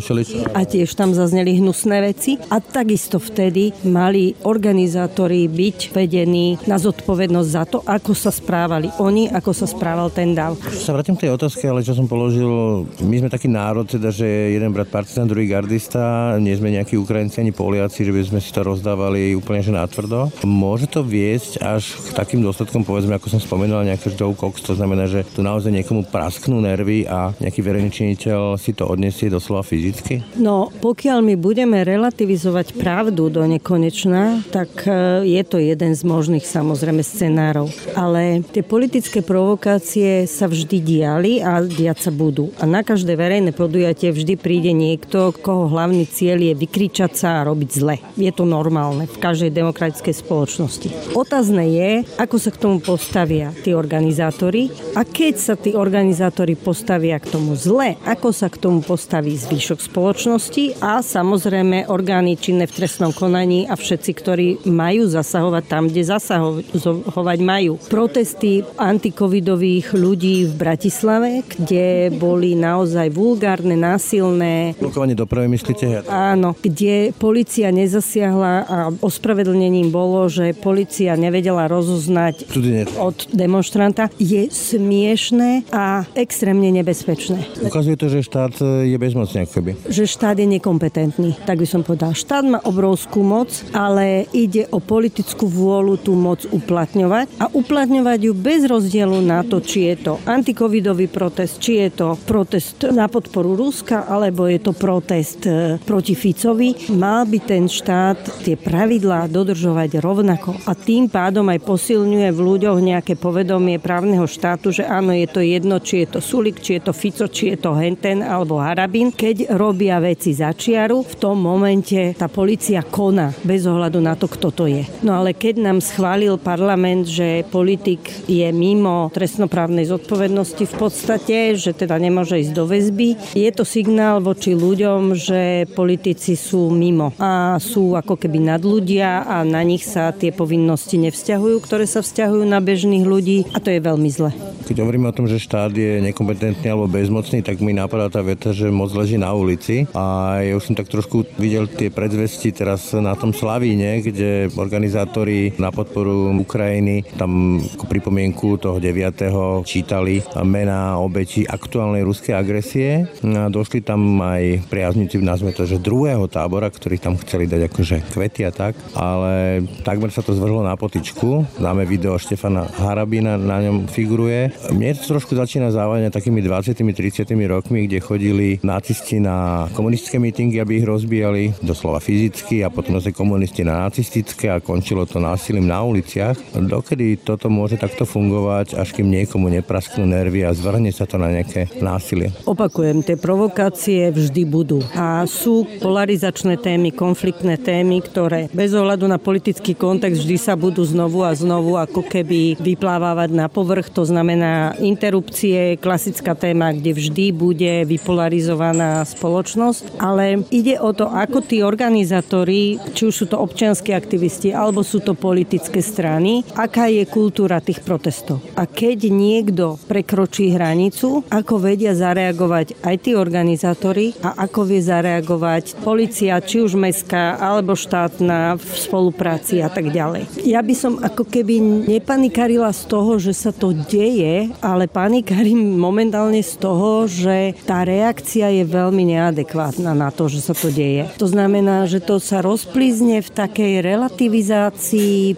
[0.55, 2.39] A tiež tam zazneli hnusné veci.
[2.55, 9.33] A takisto vtedy mali organizátori byť vedení na zodpovednosť za to, ako sa správali oni,
[9.33, 10.61] ako sa správal ten dav.
[10.69, 14.53] Sa vrátim k tej otázke, ale čo som položil, my sme taký národ, teda, že
[14.53, 18.53] jeden brat partizán, druhý gardista, nie sme nejakí Ukrajinci ani Poliaci, že by sme si
[18.53, 20.29] to rozdávali úplne že natvrdo.
[20.45, 24.77] Môže to viesť až k takým dôsledkom, povedzme, ako som spomenul, nejaký Joe Cox, to
[24.77, 29.65] znamená, že tu naozaj niekomu prasknú nervy a nejaký verejný činiteľ si to odniesie doslova
[29.65, 30.37] fyzicky?
[30.37, 36.43] No, pokiaľ my budeme relativizovať pravdu do nekonečna, tak e, je to jeden z možných
[36.43, 37.71] samozrejme scenárov.
[37.95, 42.51] Ale tie politické provokácie sa vždy diali a diať sa budú.
[42.59, 47.47] A na každé verejné podujatie vždy príde niekto, koho hlavný cieľ je vykričať sa a
[47.47, 47.97] robiť zle.
[48.19, 50.89] Je to normálne v každej demokratickej spoločnosti.
[51.15, 57.23] Otázne je, ako sa k tomu postavia tí organizátori a keď sa tí organizátori postavia
[57.23, 62.77] k tomu zle, ako sa k tomu postaví zvyšok spoločnosti a samozrejme orgány činné v
[62.83, 67.77] trestnom konaní a všetci, ktorí majú zasahovať tam, kde zasahovať majú.
[67.93, 74.73] Protesty antikovidových ľudí v Bratislave, kde boli naozaj vulgárne, násilné.
[74.81, 76.09] Blokovanie dopravy myslíte?
[76.09, 82.49] Áno, kde policia nezasiahla a ospravedlnením bolo, že policia nevedela rozoznať
[82.97, 87.61] od demonstranta, je smiešné a extrémne nebezpečné.
[87.69, 88.57] Ukazuje to, že štát
[88.89, 89.77] je bezmocný akoby.
[89.93, 92.17] Že štát je nekompetentný, tak by som povedal.
[92.17, 94.79] Štát má obrovskú moc, ale ide o
[95.19, 100.13] politickú vôľu tú moc uplatňovať a uplatňovať ju bez rozdielu na to, či je to
[100.23, 106.15] antikovidový protest, či je to protest na podporu Ruska, alebo je to protest e, proti
[106.15, 106.95] Ficovi.
[106.95, 112.79] Mal by ten štát tie pravidlá dodržovať rovnako a tým pádom aj posilňuje v ľuďoch
[112.79, 116.87] nejaké povedomie právneho štátu, že áno, je to jedno, či je to Sulik, či je
[116.87, 119.11] to Fico, či je to Henten alebo Harabin.
[119.11, 124.31] Keď robia veci za čiaru, v tom momente tá policia koná bez ohľadu na to,
[124.31, 124.87] kto to je.
[124.99, 131.71] No ale keď nám schválil parlament, že politik je mimo trestnoprávnej zodpovednosti v podstate, že
[131.71, 137.63] teda nemôže ísť do väzby, je to signál voči ľuďom, že politici sú mimo a
[137.63, 142.43] sú ako keby nad ľudia a na nich sa tie povinnosti nevzťahujú, ktoré sa vzťahujú
[142.43, 144.35] na bežných ľudí a to je veľmi zle.
[144.67, 148.51] Keď hovoríme o tom, že štát je nekompetentný alebo bezmocný, tak mi napadá tá veta,
[148.51, 152.93] že moc leží na ulici a ja už som tak trošku videl tie predzvesti teraz
[152.99, 154.51] na tom Slavíne, kde
[154.89, 159.69] organizátori na podporu Ukrajiny tam ako pripomienku toho 9.
[159.69, 166.25] čítali mená obeti aktuálnej ruskej agresie a došli tam aj priaznici, nazme to, že druhého
[166.25, 170.73] tábora, ktorí tam chceli dať akože kvety a tak, ale takmer sa to zvrhlo na
[170.73, 171.61] potičku.
[171.61, 174.57] Dáme video Štefana Harabina, na ňom figuruje.
[174.73, 180.81] Mne to trošku začína závania takými 20-30 rokmi, kde chodili nacisti na komunistické mítingy, aby
[180.81, 185.83] ich rozbijali, doslova fyzicky a potom zase komunisti na nacistické a končilo to násilím na
[185.83, 186.39] uliciach.
[186.55, 191.35] Dokedy toto môže takto fungovať, až kým niekomu neprasknú nervy a zvrhne sa to na
[191.35, 192.31] nejaké násilie?
[192.47, 199.19] Opakujem, tie provokácie vždy budú a sú polarizačné témy, konfliktné témy, ktoré bez ohľadu na
[199.19, 203.91] politický kontext vždy sa budú znovu a znovu ako keby vyplávávať na povrch.
[203.99, 211.43] To znamená interrupcie, klasická téma, kde vždy bude vypolarizovaná spoločnosť, ale ide o to, ako
[211.43, 217.09] tí organizátori, či už sú to občianskí aktivisti alebo sú to politické strany, aká je
[217.09, 218.45] kultúra tých protestov.
[218.53, 225.81] A keď niekto prekročí hranicu, ako vedia zareagovať aj tí organizátori a ako vie zareagovať
[225.81, 230.45] policia, či už mestská alebo štátna v spolupráci a tak ďalej.
[230.45, 236.45] Ja by som ako keby nepanikarila z toho, že sa to deje, ale panikarím momentálne
[236.45, 241.09] z toho, že tá reakcia je veľmi neadekvátna na to, že sa to deje.
[241.17, 244.58] To znamená, že to sa rozplízne v takej relativizácii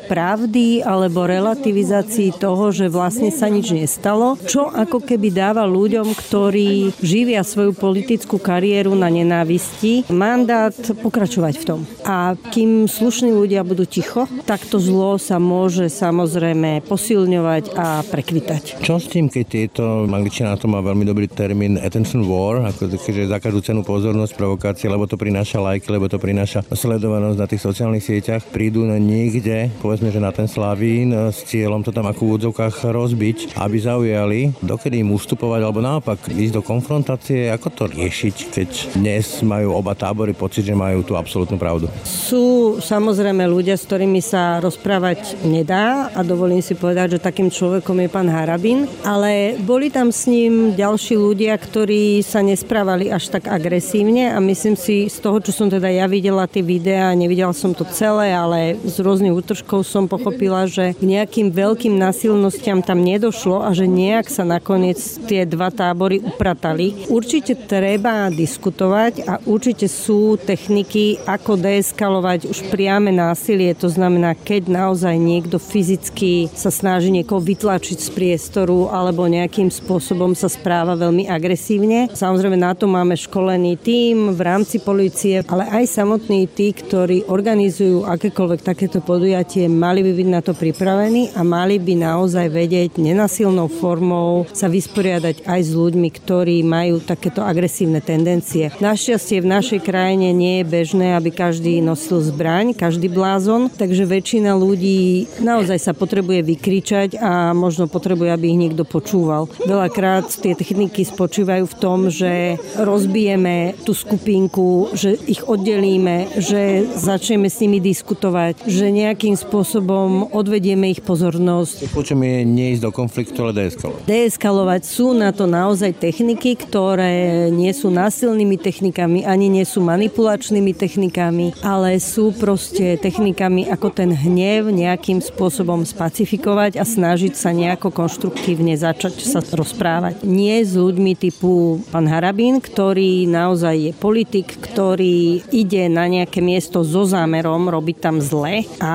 [0.09, 6.97] pravdy alebo relativizácii toho, že vlastne sa nič nestalo, čo ako keby dáva ľuďom, ktorí
[7.05, 11.81] živia svoju politickú kariéru na nenávisti, mandát pokračovať v tom.
[12.07, 18.83] A kým slušní ľudia budú ticho, tak to zlo sa môže samozrejme posilňovať a prekvitať.
[18.83, 22.91] Čo s tým, keď tieto, angličtina na to má veľmi dobrý termín attention war, ako
[23.11, 27.47] že za každú cenu pozornosť, provokácie, lebo to prináša lajky, lebo to prináša sledovanosť na
[27.51, 32.07] tých sociálnych sieťach, prídu na niekde, povedzme, že na ten Slavín s cieľom to tam
[32.07, 37.69] ako v úvodzovkách rozbiť, aby zaujali, dokedy im ustupovať, alebo naopak ísť do konfrontácie, ako
[37.75, 41.91] to riešiť, keď dnes majú oba tábory pocit, že majú tú absolútnu pravdu.
[42.07, 47.99] Sú samozrejme ľudia, s ktorými sa rozprávať nedá a dovolím si povedať, že takým človekom
[48.05, 53.49] je pán Harabin, ale boli tam s ním ďalší ľudia, ktorí sa nesprávali až tak
[53.51, 57.73] agresívne a myslím si z toho, čo som teda ja videla tie videá, nevidela som
[57.73, 63.65] to celé, ale z rôznych útržkov som pochopila, že k nejakým veľkým násilnostiam tam nedošlo
[63.65, 67.09] a že nejak sa nakoniec tie dva tábory upratali.
[67.09, 73.73] Určite treba diskutovať a určite sú techniky, ako deeskalovať už priame násilie.
[73.81, 80.37] To znamená, keď naozaj niekto fyzicky sa snaží niekoho vytlačiť z priestoru alebo nejakým spôsobom
[80.37, 82.13] sa správa veľmi agresívne.
[82.13, 88.05] Samozrejme na to máme školený tím v rámci policie, ale aj samotní tí, ktorí organizujú
[88.05, 93.71] akékoľvek takéto podujatie, mali by byť na to pripravení a mali by naozaj vedieť nenasilnou
[93.71, 98.75] formou sa vysporiadať aj s ľuďmi, ktorí majú takéto agresívne tendencie.
[98.83, 104.59] Našťastie v našej krajine nie je bežné, aby každý nosil zbraň, každý blázon, takže väčšina
[104.59, 109.47] ľudí naozaj sa potrebuje vykričať a možno potrebuje, aby ich niekto počúval.
[109.71, 117.47] Veľakrát tie techniky spočívajú v tom, že rozbijeme tú skupinku, že ich oddelíme, že začneme
[117.47, 121.91] s nimi diskutovať, že nejakým spôsobom odvedieme ich pozornosť.
[121.91, 124.07] Kľúčom je neísť do konfliktu, ale deeskalovať.
[124.07, 130.73] Deeskalovať sú na to naozaj techniky, ktoré nie sú násilnými technikami, ani nie sú manipulačnými
[130.73, 137.91] technikami, ale sú proste technikami, ako ten hnev nejakým spôsobom spacifikovať a snažiť sa nejako
[137.91, 140.23] konštruktívne začať sa rozprávať.
[140.23, 146.87] Nie s ľuďmi typu pán Harabín, ktorý naozaj je politik, ktorý ide na nejaké miesto
[146.87, 148.93] so zámerom robiť tam zle a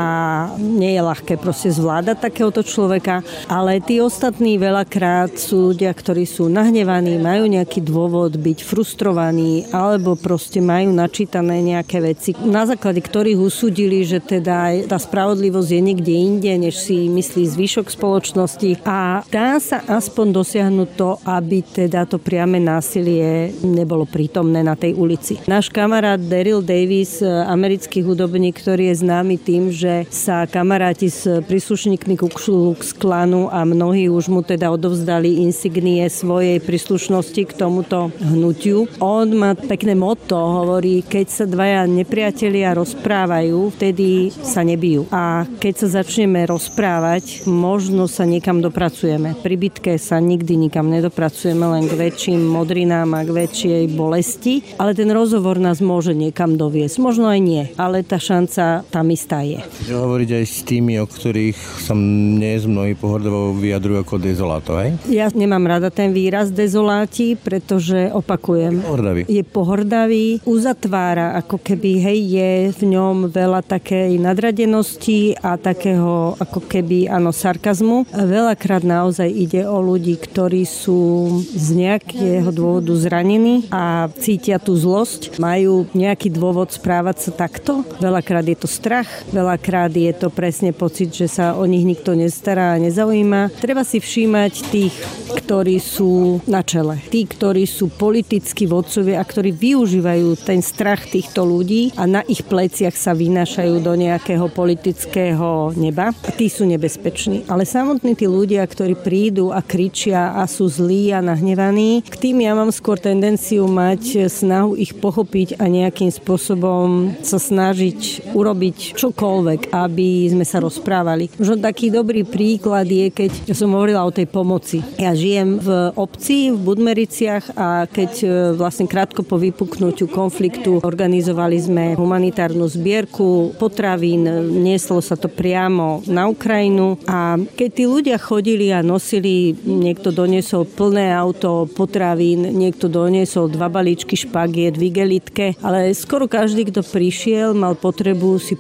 [0.58, 6.52] nie je ľahké proste zvládať takéhoto človeka, ale tí ostatní veľakrát sú ľudia, ktorí sú
[6.52, 13.40] nahnevaní, majú nejaký dôvod byť frustrovaní alebo proste majú načítané nejaké veci, na základe ktorých
[13.40, 19.62] usúdili, že teda tá spravodlivosť je niekde inde, než si myslí zvyšok spoločnosti a dá
[19.64, 25.40] sa aspoň dosiahnuť to, aby teda to priame násilie nebolo prítomné na tej ulici.
[25.48, 31.40] Náš kamarát Daryl Davis, americký hudobník, ktorý je známy tým, tým, že sa kamaráti s
[31.48, 38.12] príslušníkmi Ku Klux Klanu a mnohí už mu teda odovzdali insignie svojej príslušnosti k tomuto
[38.20, 38.84] hnutiu.
[39.00, 45.08] On má pekné motto, hovorí, keď sa dvaja nepriatelia rozprávajú, vtedy sa nebijú.
[45.16, 49.40] A keď sa začneme rozprávať, možno sa niekam dopracujeme.
[49.40, 54.92] Pri bitke sa nikdy nikam nedopracujeme, len k väčším modrinám a k väčšej bolesti, ale
[54.92, 57.00] ten rozhovor nás môže niekam doviesť.
[57.00, 59.60] Možno aj nie, ale tá šanca tam istá je.
[59.86, 64.92] Že hovoriť aj s tými, o ktorých sa dnes mnohí pohordovo vyjadrujú ako dezolátov, hej?
[65.08, 68.82] Ja nemám rada ten výraz dezoláti, pretože opakujem.
[68.82, 69.22] Pohordavý.
[69.30, 76.66] Je pohordavý, uzatvára, ako keby, hej, je v ňom veľa takej nadradenosti a takého ako
[76.66, 78.10] keby, áno, sarkazmu.
[78.12, 85.38] Veľakrát naozaj ide o ľudí, ktorí sú z nejakého dôvodu zranení a cítia tú zlosť,
[85.38, 87.84] majú nejaký dôvod správať sa takto.
[88.00, 92.80] Veľakrát je to strach, veľakrát je to presne pocit, že sa o nich nikto nestará
[92.80, 93.52] a nezaujíma.
[93.60, 94.96] Treba si všímať tých,
[95.36, 97.04] ktorí sú na čele.
[97.12, 102.48] Tí, ktorí sú politickí vodcovia a ktorí využívajú ten strach týchto ľudí a na ich
[102.48, 106.16] pleciach sa vynášajú do nejakého politického neba.
[106.40, 107.44] Tí sú nebezpeční.
[107.52, 112.40] Ale samotní tí ľudia, ktorí prídu a kričia a sú zlí a nahnevaní, k tým
[112.40, 119.25] ja mám skôr tendenciu mať snahu ich pochopiť a nejakým spôsobom sa snažiť urobiť čokoľvek,
[119.74, 121.34] aby sme sa rozprávali.
[121.42, 124.86] Možno taký dobrý príklad je, keď som hovorila o tej pomoci.
[125.02, 131.58] Ja žijem v obci v Budmericiach a keď e, vlastne krátko po vypuknutiu konfliktu organizovali
[131.58, 134.28] sme humanitárnu zbierku potravín,
[134.62, 140.68] nieslo sa to priamo na Ukrajinu a keď tí ľudia chodili a nosili, niekto doniesol
[140.68, 147.56] plné auto potravín, niekto doniesol dva balíčky špagiet v igelitke, ale skoro každý, kto prišiel,
[147.56, 148.54] mal potrebu si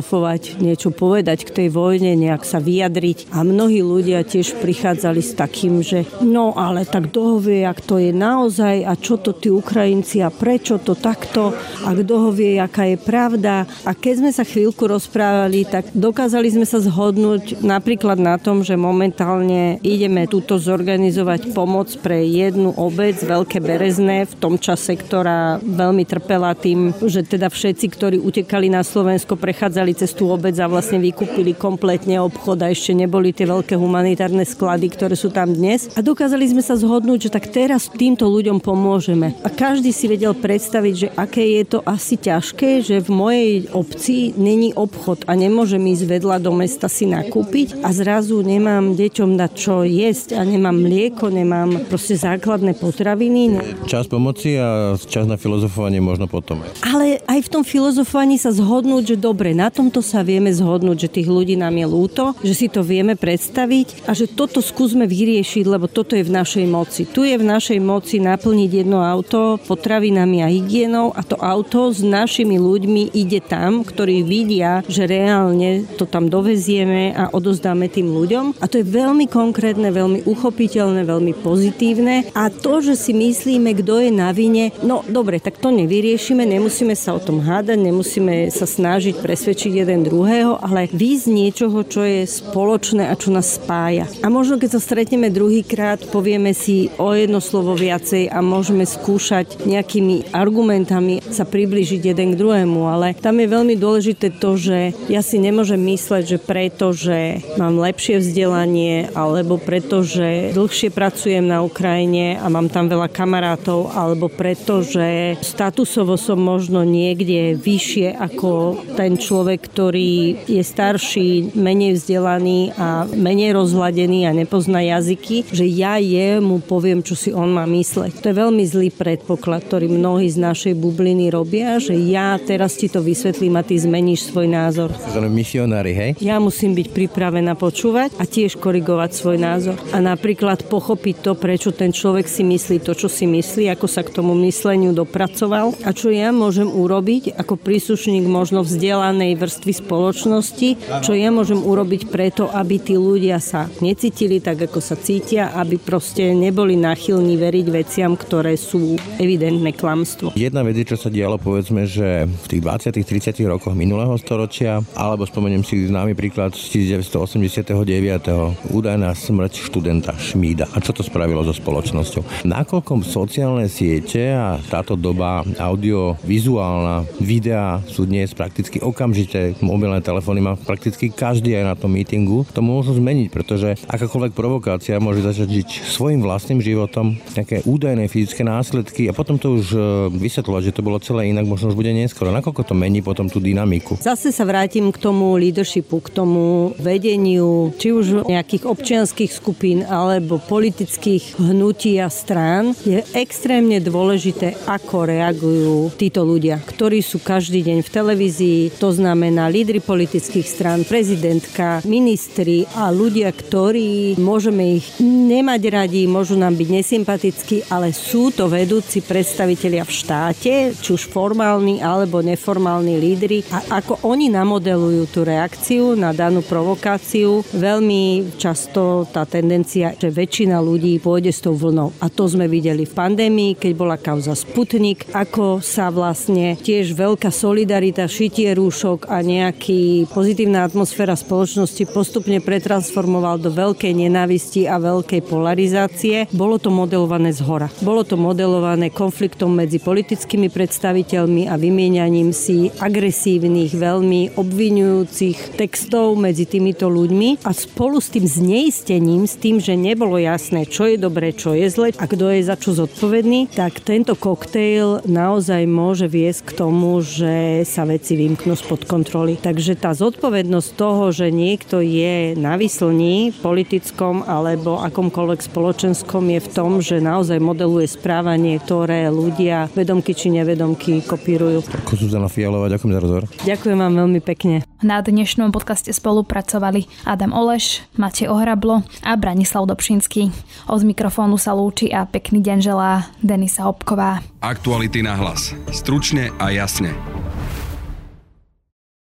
[0.00, 5.36] pofilozofovať, niečo povedať k tej vojne, nejak sa vyjadriť a mnohí ľudia tiež prichádzali s
[5.36, 9.52] takým, že no ale tak kto vie, ak to je naozaj a čo to tí
[9.52, 11.52] Ukrajinci a prečo to takto
[11.84, 13.68] a kto vie, aká je pravda.
[13.84, 18.80] A keď sme sa chvíľku rozprávali, tak dokázali sme sa zhodnúť napríklad na tom, že
[18.80, 26.08] momentálne ideme túto zorganizovať pomoc pre jednu obec, Veľké Berezné, v tom čase, ktorá veľmi
[26.08, 31.00] trpela tým, že teda všetci, ktorí utekali na Slovensko, prechádzali cez tú obec a vlastne
[31.00, 35.88] vykúpili kompletne obchod a ešte neboli tie veľké humanitárne sklady, ktoré sú tam dnes.
[35.96, 39.32] A dokázali sme sa zhodnúť, že tak teraz týmto ľuďom pomôžeme.
[39.40, 44.36] A každý si vedel predstaviť, že aké je to asi ťažké, že v mojej obci
[44.36, 49.52] není obchod a nemôžem ísť vedľa do mesta si nakúpiť a zrazu nemám deťom dať
[49.56, 53.62] čo jesť a nemám mlieko, nemám proste základné potraviny.
[53.86, 56.60] Čas pomoci a čas na filozofovanie možno potom.
[56.84, 61.14] Ale aj v tom filozofovaní sa zhodnúť, že dobre, na tomto sa vieme zhodnúť, že
[61.20, 65.64] tých ľudí nám je lúto, že si to vieme predstaviť a že toto skúsme vyriešiť,
[65.64, 67.06] lebo toto je v našej moci.
[67.06, 72.02] Tu je v našej moci naplniť jedno auto potravinami a hygienou a to auto s
[72.02, 78.58] našimi ľuďmi ide tam, ktorí vidia, že reálne to tam dovezieme a odozdáme tým ľuďom.
[78.58, 82.32] A to je veľmi konkrétne, veľmi uchopiteľné, veľmi pozitívne.
[82.34, 86.96] A to, že si myslíme, kto je na vine, no dobre, tak to nevyriešime, nemusíme
[86.96, 92.24] sa o tom hádať, nemusíme sa snažiť presvedčiť jeden druhého, ale výsť niečoho, čo je
[92.24, 94.08] spoločné a čo nás spája.
[94.24, 99.66] A možno keď sa stretneme druhýkrát, povieme si o jedno slovo viacej a môžeme skúšať
[99.66, 105.20] nejakými argumentami sa približiť jeden k druhému, ale tam je veľmi dôležité to, že ja
[105.20, 111.66] si nemôžem mysleť, že preto, že mám lepšie vzdelanie alebo preto, že dlhšie pracujem na
[111.66, 118.78] Ukrajine a mám tam veľa kamarátov alebo preto, že statusovo som možno niekde vyššie ako
[118.94, 125.96] ten človek, ktorý je starší, menej vzdelaný a menej rozhladený a nepozná jazyky, že ja
[125.96, 128.20] jemu poviem, čo si on má mysleť.
[128.20, 132.92] To je veľmi zlý predpoklad, ktorý mnohí z našej bubliny robia, že ja teraz ti
[132.92, 134.92] to vysvetlím a ty zmeníš svoj názor.
[135.30, 136.10] Misionári, hej?
[136.20, 139.76] Ja musím byť pripravená počúvať a tiež korigovať svoj názor.
[139.94, 144.02] A napríklad pochopiť to, prečo ten človek si myslí to, čo si myslí, ako sa
[144.04, 150.68] k tomu mysleniu dopracoval a čo ja môžem urobiť ako príslušník možno vzdelanej vrstvy spoločnosti,
[151.00, 155.80] čo ja môžem urobiť preto, aby tí ľudia sa necítili tak, ako sa cítia, aby
[155.80, 160.36] proste neboli nachylní veriť veciam, ktoré sú evidentné klamstvo.
[160.36, 165.22] Jedna vec čo sa dialo povedzme, že v tých 20 30 rokoch minulého storočia, alebo
[165.22, 168.74] spomeniem si známy príklad z 1989.
[168.74, 170.66] údajná smrť študenta Šmída.
[170.74, 172.42] A čo to spravilo so spoločnosťou?
[172.42, 179.29] Nakoľko sociálne siete a táto doba audio-vizuálna, videa sú dnes prakticky okamžite,
[179.62, 184.98] mobilné telefóny má prakticky každý aj na tom meetingu, to môžu zmeniť, pretože akákoľvek provokácia
[184.98, 189.78] môže začať žiť svojim vlastným životom, nejaké údajné fyzické následky a potom to už e,
[190.10, 192.34] vysvetľovať, že to bolo celé inak, možno už bude neskoro.
[192.34, 194.00] Nakoľko to mení potom tú dynamiku?
[194.02, 200.42] Zase sa vrátim k tomu leadershipu, k tomu vedeniu, či už nejakých občianských skupín alebo
[200.42, 202.74] politických hnutí a strán.
[202.82, 209.19] Je extrémne dôležité, ako reagujú títo ľudia, ktorí sú každý deň v televízii, to znamená
[209.28, 216.68] lídry politických strán, prezidentka, ministri a ľudia, ktorí môžeme ich nemať radi, môžu nám byť
[216.70, 223.82] nesympatickí, ale sú to vedúci predstavitelia v štáte, či už formálni alebo neformálni lídry a
[223.82, 231.02] ako oni namodelujú tú reakciu na danú provokáciu, veľmi často tá tendencia, že väčšina ľudí
[231.02, 231.90] pôjde s tou vlnou.
[231.98, 237.34] A to sme videli v pandémii, keď bola kauza Sputnik, ako sa vlastne tiež veľká
[237.34, 245.26] solidarita, šitie rúšok a nejaký pozitívna atmosféra spoločnosti postupne pretransformoval do veľkej nenávisti a veľkej
[245.26, 246.30] polarizácie.
[246.30, 247.66] Bolo to modelované z hora.
[247.82, 256.46] Bolo to modelované konfliktom medzi politickými predstaviteľmi a vymieňaním si agresívnych, veľmi obvinujúcich textov medzi
[256.46, 261.34] týmito ľuďmi a spolu s tým zneistením, s tým, že nebolo jasné, čo je dobré,
[261.34, 266.40] čo je zle a kto je za čo zodpovedný, tak tento koktejl naozaj môže viesť
[266.46, 269.40] k tomu, že sa veci vymknú spod kontroly.
[269.40, 276.48] Takže tá zodpovednosť toho, že niekto je na vyslní politickom alebo akomkoľvek spoločenskom je v
[276.52, 281.64] tom, že naozaj modeluje správanie, ktoré ľudia vedomky či nevedomky kopírujú.
[281.64, 283.24] Ako Zuzana Fialová, ďakujem za rozhovor.
[283.48, 284.68] Ďakujem vám veľmi pekne.
[284.84, 290.28] Na dnešnom podcaste spolupracovali Adam Oleš, Matej Ohrablo a Branislav Dobšinský.
[290.68, 294.20] Od mikrofónu sa lúči a pekný deň želá Denisa Obková.
[294.44, 295.56] Aktuality na hlas.
[295.72, 296.92] Stručne a jasne.